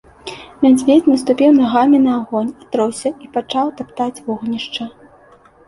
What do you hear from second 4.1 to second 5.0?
вогнішча.